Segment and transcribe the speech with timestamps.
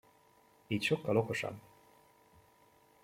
[0.67, 1.59] Így sokkal okosabb.